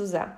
[0.00, 0.36] Zuza.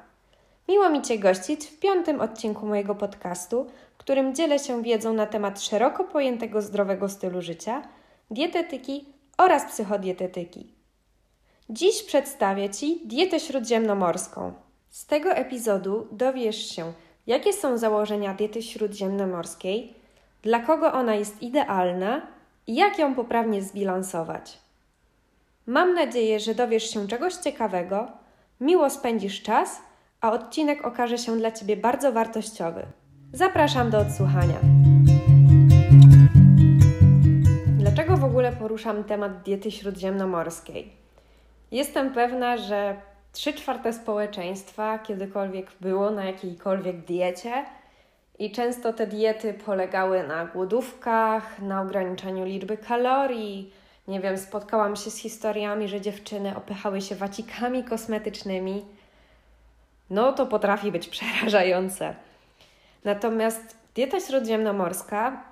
[0.68, 5.26] Miło mi Cię gościć w piątym odcinku mojego podcastu, w którym dzielę się wiedzą na
[5.26, 7.82] temat szeroko pojętego zdrowego stylu życia,
[8.30, 9.04] dietetyki
[9.38, 10.66] oraz psychodietetyki.
[11.70, 14.52] Dziś przedstawię Ci dietę śródziemnomorską.
[14.90, 16.92] Z tego epizodu dowiesz się,
[17.26, 19.94] jakie są założenia diety śródziemnomorskiej,
[20.42, 22.26] dla kogo ona jest idealna
[22.66, 24.58] i jak ją poprawnie zbilansować.
[25.66, 28.21] Mam nadzieję, że dowiesz się czegoś ciekawego,
[28.62, 29.82] miło spędzisz czas,
[30.20, 32.86] a odcinek okaże się dla Ciebie bardzo wartościowy.
[33.32, 34.58] Zapraszam do odsłuchania.
[37.78, 40.92] Dlaczego w ogóle poruszam temat diety śródziemnomorskiej?
[41.70, 42.96] Jestem pewna, że
[43.32, 47.64] 3 czwarte społeczeństwa kiedykolwiek było na jakiejkolwiek diecie
[48.38, 53.72] i często te diety polegały na głodówkach, na ograniczaniu liczby kalorii.
[54.08, 58.84] Nie wiem, spotkałam się z historiami, że dziewczyny opychały się wacikami kosmetycznymi.
[60.10, 62.14] No to potrafi być przerażające.
[63.04, 65.44] Natomiast dieta śródziemnomorska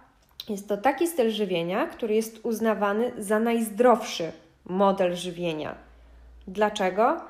[0.49, 4.33] jest to taki styl żywienia, który jest uznawany za najzdrowszy
[4.65, 5.75] model żywienia.
[6.49, 7.21] Dlaczego?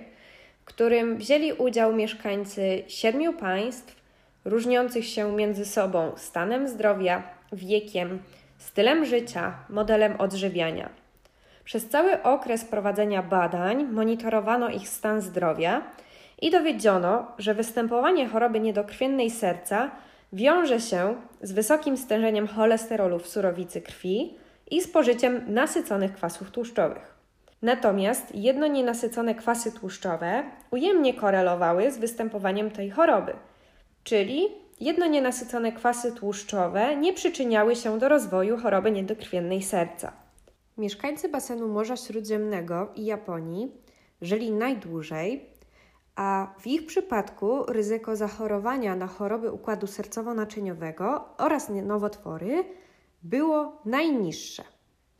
[0.61, 3.97] w którym wzięli udział mieszkańcy siedmiu państw,
[4.45, 8.23] różniących się między sobą stanem zdrowia, wiekiem,
[8.59, 10.89] stylem życia, modelem odżywiania.
[11.65, 15.83] Przez cały okres prowadzenia badań monitorowano ich stan zdrowia
[16.43, 19.91] i dowiedziono, że występowanie choroby niedokrwiennej serca
[20.35, 24.39] wiąże się z wysokim stężeniem cholesterolu w surowicy krwi
[24.71, 27.15] i spożyciem nasyconych kwasów tłuszczowych.
[27.63, 33.33] Natomiast jedno nienasycone kwasy tłuszczowe ujemnie korelowały z występowaniem tej choroby,
[34.05, 34.49] czyli
[34.81, 40.13] jedno nienasycone kwasy tłuszczowe nie przyczyniały się do rozwoju choroby niedokrwiennej serca.
[40.79, 43.73] Mieszkańcy basenu Morza Śródziemnego i Japonii
[44.23, 45.47] żyli najdłużej,
[46.17, 52.65] a w ich przypadku ryzyko zachorowania na choroby układu sercowo-naczyniowego oraz nowotwory
[53.23, 54.63] było najniższe.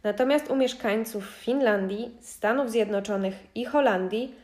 [0.03, 4.35] Natomiast u mieszkańców Finlandii, Stanów Zjednoczonych i Holandii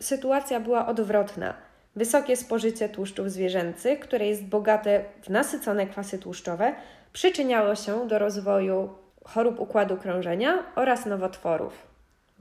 [0.00, 1.54] sytuacja była odwrotna.
[1.96, 6.74] Wysokie spożycie tłuszczów zwierzęcych, które jest bogate w nasycone kwasy tłuszczowe,
[7.12, 8.88] przyczyniało się do rozwoju
[9.24, 11.91] chorób układu krążenia oraz nowotworów.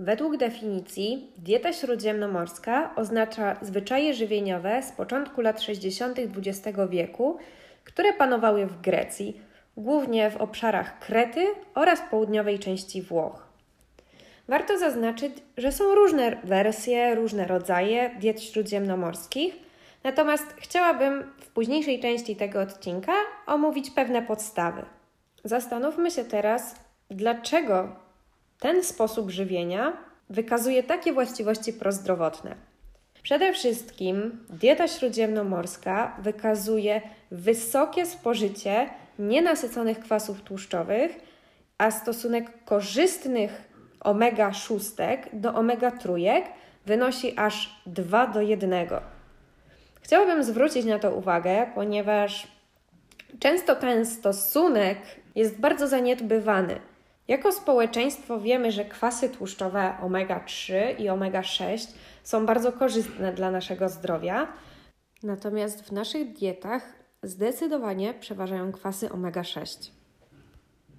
[0.03, 6.19] Według definicji dieta śródziemnomorska oznacza zwyczaje żywieniowe z początku lat 60.
[6.19, 7.37] XX wieku,
[7.83, 9.41] które panowały w Grecji,
[9.77, 13.47] głównie w obszarach Krety oraz południowej części Włoch.
[14.47, 19.55] Warto zaznaczyć, że są różne wersje, różne rodzaje diet śródziemnomorskich,
[20.03, 23.13] natomiast chciałabym w późniejszej części tego odcinka
[23.47, 24.85] omówić pewne podstawy.
[25.43, 26.75] Zastanówmy się teraz,
[27.09, 27.95] dlaczego
[28.61, 29.97] ten sposób żywienia
[30.29, 32.55] wykazuje takie właściwości prozdrowotne.
[33.23, 37.01] Przede wszystkim dieta śródziemnomorska wykazuje
[37.31, 38.89] wysokie spożycie
[39.19, 41.19] nienasyconych kwasów tłuszczowych,
[41.77, 43.61] a stosunek korzystnych
[43.99, 46.41] omega-6 do omega-3
[46.85, 48.73] wynosi aż 2 do 1.
[50.01, 52.47] Chciałabym zwrócić na to uwagę, ponieważ
[53.39, 54.97] często ten stosunek
[55.35, 56.90] jest bardzo zaniedbywany.
[57.31, 61.87] Jako społeczeństwo wiemy, że kwasy tłuszczowe omega-3 i omega-6
[62.23, 64.47] są bardzo korzystne dla naszego zdrowia,
[65.23, 66.83] natomiast w naszych dietach
[67.23, 69.91] zdecydowanie przeważają kwasy omega-6.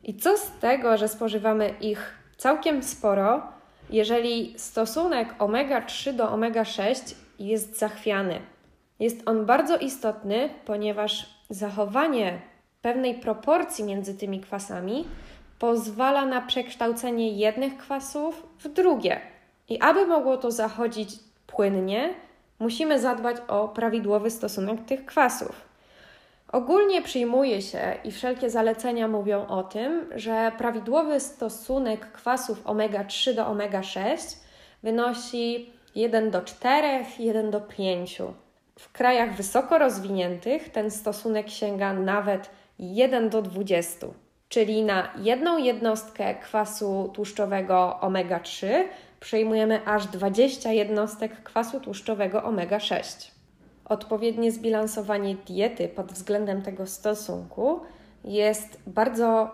[0.03, 3.43] I co z tego, że spożywamy ich całkiem sporo,
[3.91, 8.41] jeżeli stosunek omega-3 do omega-6 jest zachwiany?
[9.01, 12.41] Jest on bardzo istotny, ponieważ zachowanie
[12.83, 15.05] pewnej proporcji między tymi kwasami
[15.63, 19.21] pozwala na przekształcenie jednych kwasów w drugie.
[19.69, 21.11] I aby mogło to zachodzić
[21.47, 22.15] płynnie,
[22.59, 25.69] musimy zadbać o prawidłowy stosunek tych kwasów.
[26.53, 33.47] Ogólnie przyjmuje się i wszelkie zalecenia mówią o tym, że prawidłowy stosunek kwasów omega-3 do
[33.47, 34.37] omega-6
[34.83, 36.89] wynosi 1 do 4,
[37.19, 38.23] 1 do 5.
[38.79, 44.07] W krajach wysoko rozwiniętych ten stosunek sięga nawet 1 do 20,
[44.53, 48.67] czyli na jedną jednostkę kwasu tłuszczowego omega-3
[49.21, 53.31] przyjmujemy aż 20 jednostek kwasu tłuszczowego omega-6.
[53.85, 57.81] Odpowiednie zbilansowanie diety pod względem tego stosunku
[58.25, 59.51] jest bardzo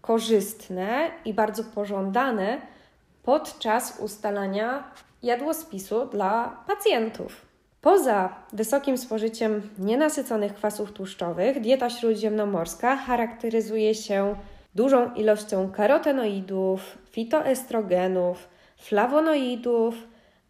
[0.00, 2.60] korzystne i bardzo pożądane
[3.22, 4.84] podczas ustalania
[5.22, 7.51] jadłospisu dla pacjentów.
[7.82, 14.34] Poza wysokim spożyciem nienasyconych kwasów tłuszczowych, dieta śródziemnomorska charakteryzuje się
[14.74, 19.94] dużą ilością karotenoidów, fitoestrogenów, flawonoidów,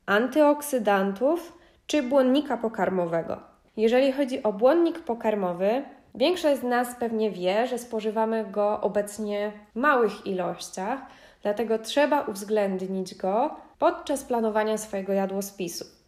[0.06, 3.40] antyoksydantów czy błonnika pokarmowego.
[3.76, 5.82] Jeżeli chodzi o błonnik pokarmowy,
[6.14, 11.00] większość z nas pewnie wie, że spożywamy go obecnie w małych ilościach,
[11.42, 16.01] dlatego trzeba uwzględnić go podczas planowania swojego jadłospisu.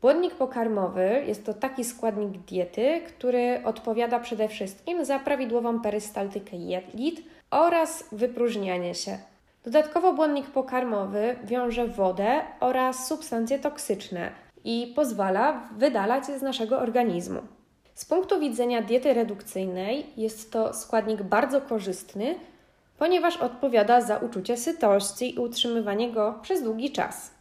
[0.00, 7.22] Błonnik pokarmowy jest to taki składnik diety, który odpowiada przede wszystkim za prawidłową perystaltykę jelit
[7.50, 9.18] oraz wypróżnianie się.
[9.64, 14.30] Dodatkowo błonnik pokarmowy wiąże wodę oraz substancje toksyczne
[14.64, 17.40] i pozwala wydalać je z naszego organizmu.
[17.94, 22.34] Z punktu widzenia diety redukcyjnej jest to składnik bardzo korzystny,
[22.98, 27.37] ponieważ odpowiada za uczucie sytości i utrzymywanie go przez długi czas.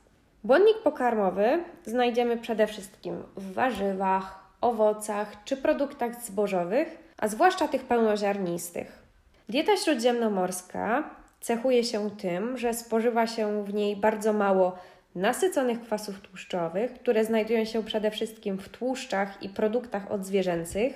[0.48, 9.04] Błonnik pokarmowy znajdziemy przede wszystkim w warzywach, owocach czy produktach zbożowych, a zwłaszcza tych pełnoziarnistych.
[9.50, 11.10] Dieta śródziemnomorska
[11.42, 14.76] cechuje się tym, że spożywa się w niej bardzo mało
[15.16, 20.94] nasyconych kwasów tłuszczowych, które znajdują się przede wszystkim w tłuszczach i produktach odzwierzęcych,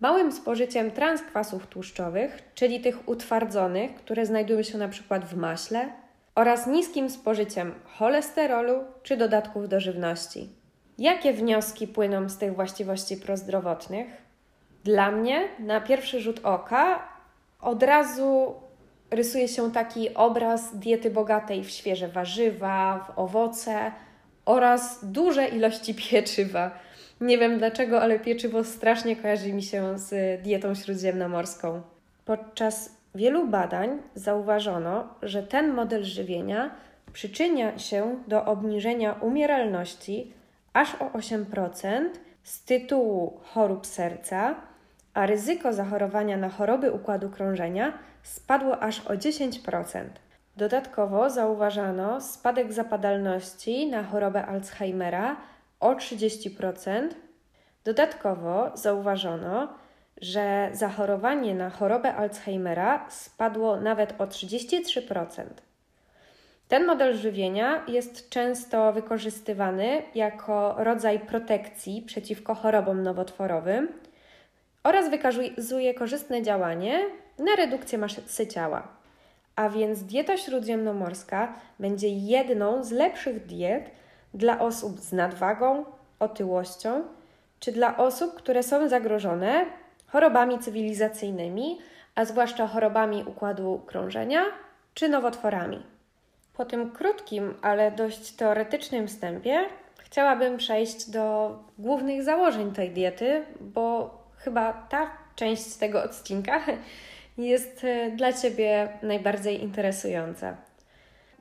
[0.00, 6.03] małym spożyciem transkwasów tłuszczowych, czyli tych utwardzonych, które znajdują się na przykład w maśle,
[6.34, 10.48] oraz niskim spożyciem cholesterolu czy dodatków do żywności.
[10.98, 14.06] Jakie wnioski płyną z tych właściwości prozdrowotnych?
[14.84, 17.08] Dla mnie, na pierwszy rzut oka,
[17.60, 18.54] od razu
[19.10, 23.92] rysuje się taki obraz diety bogatej w świeże warzywa, w owoce
[24.44, 26.70] oraz duże ilości pieczywa.
[27.20, 31.82] Nie wiem dlaczego, ale pieczywo strasznie kojarzy mi się z dietą śródziemnomorską.
[32.24, 36.70] Podczas wielu badań zauważono, że ten model żywienia
[37.12, 40.32] przyczynia się do obniżenia umieralności
[40.72, 42.08] aż o 8%
[42.42, 44.54] z tytułu chorób serca,
[45.14, 50.04] a ryzyko zachorowania na choroby układu krążenia spadło aż o 10%.
[50.56, 55.36] Dodatkowo zauważano spadek zapadalności na chorobę Alzheimera
[55.80, 57.08] o 30%.
[57.84, 59.68] Dodatkowo zauważono,
[60.20, 65.44] że zachorowanie na chorobę Alzheimera spadło nawet o 33%.
[66.68, 73.88] Ten model żywienia jest często wykorzystywany jako rodzaj protekcji przeciwko chorobom nowotworowym
[74.84, 77.00] oraz wykazuje korzystne działanie
[77.38, 78.88] na redukcję masy ciała.
[79.56, 83.90] A więc dieta śródziemnomorska będzie jedną z lepszych diet
[84.34, 85.84] dla osób z nadwagą,
[86.18, 87.02] otyłością,
[87.60, 89.66] czy dla osób, które są zagrożone
[90.14, 91.78] chorobami cywilizacyjnymi,
[92.14, 94.44] a zwłaszcza chorobami układu krążenia
[94.94, 95.82] czy nowotworami.
[96.56, 99.64] Po tym krótkim, ale dość teoretycznym wstępie
[99.98, 106.60] chciałabym przejść do głównych założeń tej diety, bo chyba ta część tego odcinka
[107.38, 110.56] jest e, dla Ciebie najbardziej interesująca.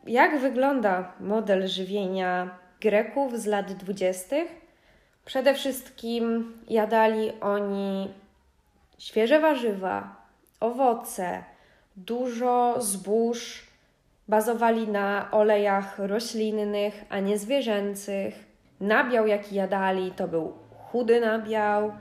[0.08, 4.48] Jak wygląda model żywienia Greków z lat dwudziestych?
[5.26, 8.23] Przede wszystkim jadali oni
[9.04, 10.16] świeże warzywa,
[10.60, 11.44] owoce,
[11.96, 13.68] dużo zbóż,
[14.28, 18.34] bazowali na olejach roślinnych, a nie zwierzęcych.
[18.80, 20.54] Nabiał, jaki jadali, to był
[20.92, 21.92] chudy nabiał,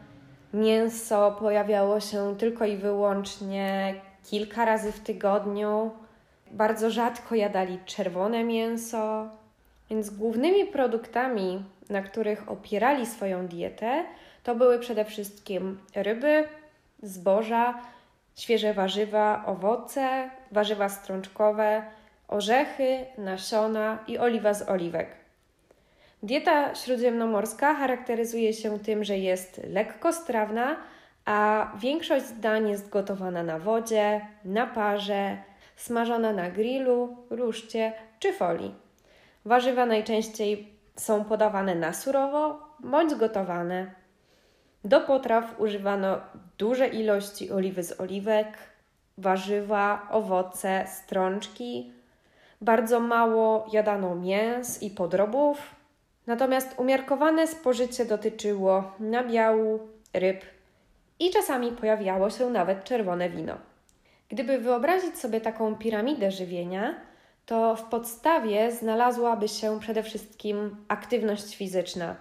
[0.54, 3.94] Mięso pojawiało się tylko i wyłącznie
[4.24, 5.90] kilka razy w tygodniu.
[6.50, 9.28] Bardzo rzadko jadali czerwone mięso,
[9.90, 14.04] więc głównymi produktami, na których opierali swoją dietę,
[14.42, 16.44] to były przede wszystkim ryby,
[17.02, 17.80] zboża,
[18.36, 21.82] świeże warzywa, owoce, warzywa strączkowe,
[22.28, 25.08] orzechy, nasiona i oliwa z oliwek.
[26.22, 30.76] Dieta śródziemnomorska charakteryzuje się tym, że jest lekkostrawna,
[31.24, 35.36] a większość dań jest gotowana na wodzie, na parze,
[35.76, 38.74] smażona na grillu, ruszcie czy folii.
[39.44, 44.01] Warzywa najczęściej są podawane na surowo bądź gotowane.
[44.84, 46.20] Do potraw używano
[46.58, 48.58] duże ilości oliwy z oliwek,
[49.18, 51.92] warzywa, owoce, strączki.
[52.60, 55.82] Bardzo mało jadano mięs i podrobów,
[56.26, 60.44] Natomiast umiarkowane spożycie dotyczyło nabiału, ryb
[61.18, 63.54] i czasami pojawiało się nawet czerwone wino.
[64.28, 66.94] Gdyby wyobrazić sobie taką piramidę żywienia,
[67.46, 72.16] to w podstawie znalazłaby się przede wszystkim aktywność fizyczna.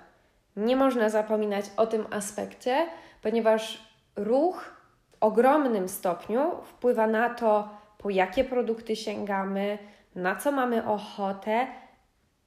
[0.56, 2.88] Nie można zapominać o tym aspekcie,
[3.22, 4.74] ponieważ ruch
[5.12, 9.78] w ogromnym stopniu wpływa na to, po jakie produkty sięgamy,
[10.16, 11.68] na co mamy ochotę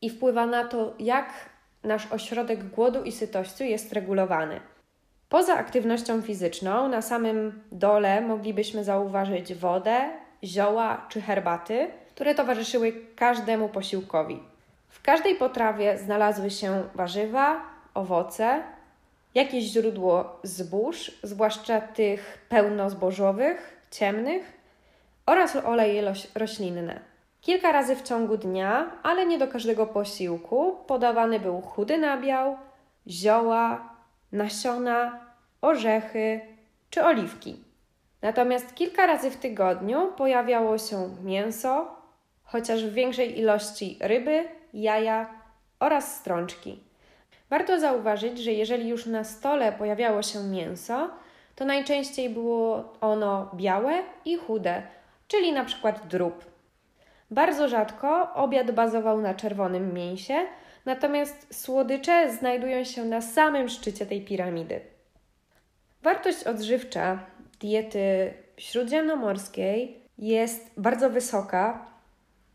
[0.00, 1.26] i wpływa na to, jak
[1.82, 4.60] nasz ośrodek głodu i sytości jest regulowany.
[5.28, 10.10] Poza aktywnością fizyczną, na samym dole moglibyśmy zauważyć wodę,
[10.44, 14.42] zioła czy herbaty, które towarzyszyły każdemu posiłkowi.
[14.88, 18.62] W każdej potrawie znalazły się warzywa, owoce,
[19.34, 24.52] jakieś źródło zbóż, zwłaszcza tych pełnozbożowych, ciemnych,
[25.26, 27.00] oraz oleje roślinne.
[27.40, 32.56] Kilka razy w ciągu dnia, ale nie do każdego posiłku, podawany był chudy nabiał,
[33.06, 33.88] zioła,
[34.32, 35.20] nasiona,
[35.60, 36.40] orzechy
[36.90, 37.56] czy oliwki.
[38.22, 41.96] Natomiast kilka razy w tygodniu pojawiało się mięso,
[42.44, 45.26] chociaż w większej ilości ryby, jaja
[45.80, 46.80] oraz strączki.
[47.50, 51.10] Warto zauważyć, że jeżeli już na stole pojawiało się mięso,
[51.54, 54.82] to najczęściej było ono białe i chude,
[55.28, 56.44] czyli na przykład drób.
[57.30, 60.34] Bardzo rzadko obiad bazował na czerwonym mięsie,
[60.84, 64.80] natomiast słodycze znajdują się na samym szczycie tej piramidy.
[66.02, 67.18] Wartość odżywcza
[67.60, 71.86] diety śródziemnomorskiej jest bardzo wysoka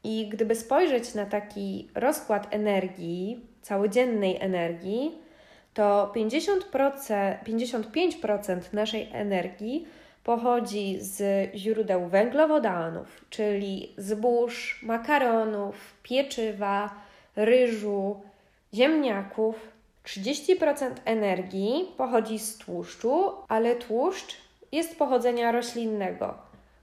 [0.03, 5.17] i gdyby spojrzeć na taki rozkład energii, całodziennej energii,
[5.73, 9.87] to 50%, 55% naszej energii
[10.23, 16.95] pochodzi z źródeł węglowodanów, czyli zbóż, makaronów, pieczywa,
[17.35, 18.21] ryżu,
[18.73, 19.79] ziemniaków.
[20.05, 24.37] 30% energii pochodzi z tłuszczu, ale tłuszcz
[24.71, 26.37] jest pochodzenia roślinnego,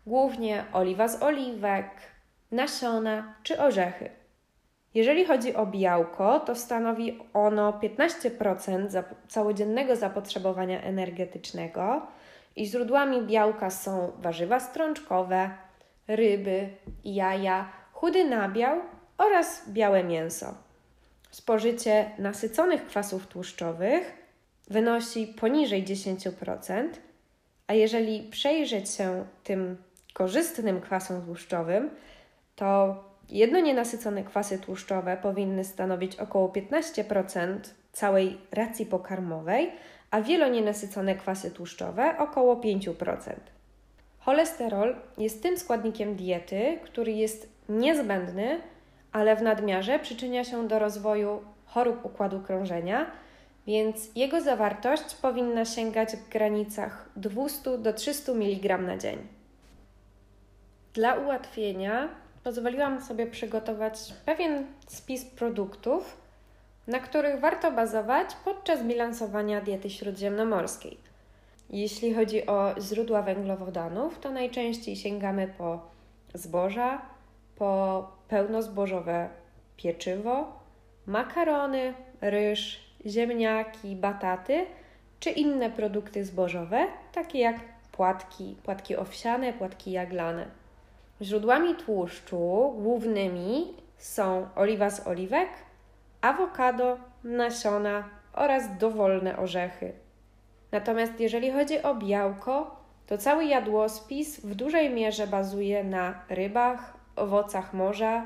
[0.06, 1.90] głównie oliwa z oliwek,
[2.52, 4.11] nasiona czy orzechy.
[4.97, 12.07] Jeżeli chodzi o białko, to stanowi ono 15% całodziennego zapotrzebowania energetycznego
[12.57, 15.50] i źródłami białka są warzywa strączkowe,
[16.09, 16.69] ryby,
[17.05, 18.81] jaja, chudy nabiał
[19.19, 20.55] oraz białe mięso.
[21.31, 24.15] Spożycie nasyconych kwasów tłuszczowych
[24.71, 26.88] wynosi poniżej 10%,
[27.67, 29.76] a jeżeli przejrzeć się tym
[30.12, 31.91] korzystnym kwasom tłuszczowym,
[32.55, 32.97] to
[33.30, 37.59] jedno nienasycone kwasy tłuszczowe powinny stanowić około 15%
[37.92, 39.73] całej racji pokarmowej,
[40.11, 43.33] a wielonienasycone kwasy tłuszczowe około 5%.
[44.18, 48.61] Cholesterol jest tym składnikiem diety, który jest niezbędny,
[49.12, 53.11] ale w nadmiarze przyczynia się do rozwoju chorób układu krążenia,
[53.66, 59.18] więc jego zawartość powinna sięgać w granicach 200 do 300 mg na dzień.
[60.95, 62.09] Dla ułatwienia
[62.47, 66.17] pozwoliłam sobie przygotować pewien spis produktów,
[66.87, 70.99] na których warto bazować podczas bilansowania diety śródziemnomorskiej.
[71.71, 75.81] Jeśli chodzi o źródła węglowodanów, to najczęściej sięgamy po
[76.35, 77.03] zboża,
[77.57, 79.29] po pełnozbożowe
[79.76, 80.53] pieczywo,
[81.07, 84.67] makarony, ryż, ziemniaki, bataty
[85.21, 87.57] czy inne produkty zbożowe, takie jak
[87.93, 90.65] płatki, płatki owsiane, płatki jaglane.
[91.23, 95.49] Źródłami tłuszczu głównymi są oliwa z oliwek,
[96.20, 99.92] awokado, nasiona oraz dowolne orzechy.
[100.73, 107.75] Natomiast jeżeli chodzi o białko, to cały jadłospis w dużej mierze bazuje na rybach, owocach
[107.75, 108.25] morza,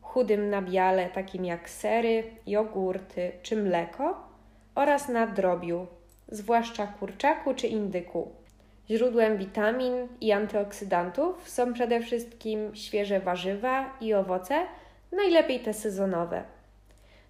[0.00, 4.28] chudym nabiale takim jak sery, jogurty czy mleko
[4.74, 5.86] oraz na drobiu,
[6.28, 8.45] zwłaszcza kurczaku czy indyku.
[8.90, 14.66] Źródłem witamin i antyoksydantów są przede wszystkim świeże warzywa i owoce,
[15.12, 16.44] najlepiej te sezonowe.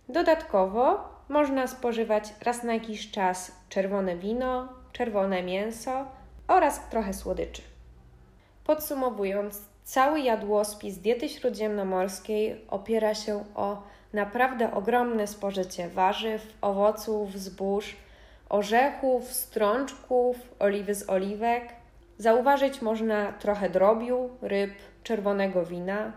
[0.08, 6.04] Dodatkowo można spożywać raz na jakiś czas czerwone wino, czerwone mięso
[6.48, 7.62] oraz trochę słodyczy.
[8.64, 13.82] Podsumowując, cały jadłospis diety śródziemnomorskiej opiera się o
[14.12, 17.96] naprawdę ogromne spożycie warzyw, owoców, zbóż,
[18.48, 21.68] orzechów, strączków, oliwy z oliwek.
[22.18, 24.72] Zauważyć można trochę drobiu, ryb,
[25.02, 26.12] czerwonego wina,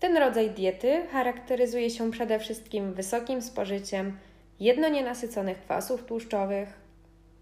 [0.00, 4.18] ten rodzaj diety charakteryzuje się przede wszystkim wysokim spożyciem
[4.60, 6.80] jednonienasyconych kwasów tłuszczowych,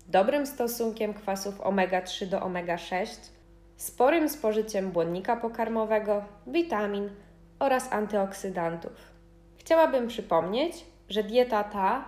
[0.09, 3.07] dobrym stosunkiem kwasów omega-3 do omega-6,
[3.77, 7.11] sporym spożyciem błonnika pokarmowego, witamin
[7.59, 8.93] oraz antyoksydantów.
[9.57, 12.05] Chciałabym przypomnieć, że dieta ta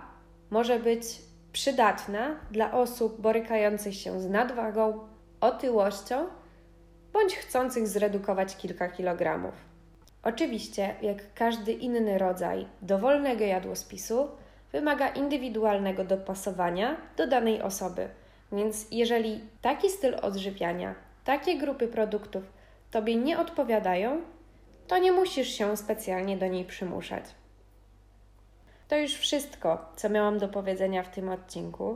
[0.49, 1.03] może być
[1.51, 4.99] przydatna dla osób borykających się z nadwagą,
[5.41, 6.27] otyłością
[7.13, 9.53] bądź chcących zredukować kilka kilogramów.
[10.23, 14.27] Oczywiście, jak każdy inny rodzaj dowolnego jadłospisu,
[14.71, 18.09] wymaga indywidualnego dopasowania do danej osoby.
[18.51, 22.43] Więc jeżeli taki styl odżywiania, takie grupy produktów
[22.91, 24.21] Tobie nie odpowiadają,
[24.87, 27.23] to nie musisz się specjalnie do niej przymuszać.
[28.89, 31.95] To już wszystko, co miałam do powiedzenia w tym odcinku.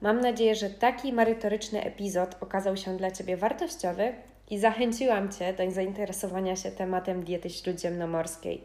[0.00, 4.14] Mam nadzieję, że taki merytoryczny epizod okazał się dla Ciebie wartościowy
[4.50, 8.64] i zachęciłam Cię do zainteresowania się tematem diety śródziemnomorskiej.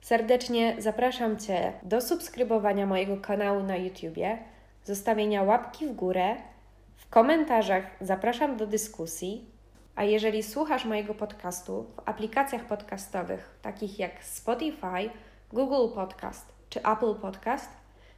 [0.00, 4.38] Serdecznie zapraszam Cię do subskrybowania mojego kanału na YouTubie,
[4.84, 6.36] zostawienia łapki w górę.
[6.96, 9.44] W komentarzach zapraszam do dyskusji.
[9.96, 15.10] A jeżeli słuchasz mojego podcastu w aplikacjach podcastowych takich jak Spotify,
[15.52, 17.70] Google Podcast czy Apple Podcast,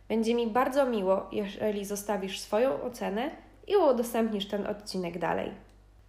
[0.08, 3.30] będzie mi bardzo miło, jeżeli zostawisz swoją ocenę
[3.66, 5.50] i udostępnisz ten odcinek dalej.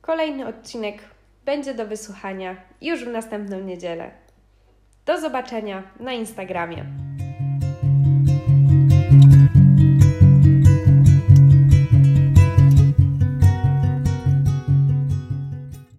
[0.02, 0.98] Kolejny odcinek
[1.46, 4.12] będzie do wysłuchania już w następną niedzielę.
[5.06, 7.05] Do zobaczenia na Instagramie.